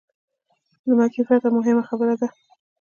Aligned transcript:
د 0.85 0.87
مکې 0.97 1.21
فتح 1.27 1.49
موهمه 1.55 1.83
خبره 1.89 2.15
ده. 2.21 2.27